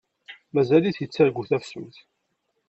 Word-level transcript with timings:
Mazal-it 0.53 1.01
yettargu 1.01 1.43
tafsut. 1.49 1.95